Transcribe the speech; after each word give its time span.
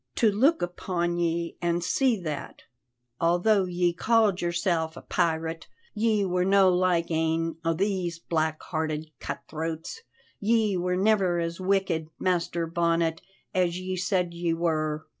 To 0.15 0.31
look 0.31 0.63
upon 0.63 1.19
ye 1.19 1.57
an' 1.61 1.81
see 1.81 2.19
that, 2.21 2.63
although 3.19 3.65
ye 3.65 3.93
called 3.93 4.41
yoursel' 4.41 4.91
a 4.95 5.01
pirate, 5.03 5.67
ye 5.93 6.25
were 6.25 6.43
no 6.43 6.71
like 6.73 7.11
ane 7.11 7.57
o' 7.63 7.73
these 7.75 8.17
black 8.17 8.63
hearted 8.63 9.11
cut 9.19 9.43
throats. 9.47 10.01
Ye 10.39 10.75
were 10.75 10.97
never 10.97 11.37
as 11.37 11.61
wicked, 11.61 12.07
Master 12.17 12.65
Bonnet, 12.65 13.21
as 13.53 13.79
ye 13.79 13.95
said 13.95 14.33
ye 14.33 14.55
were!" 14.55 15.05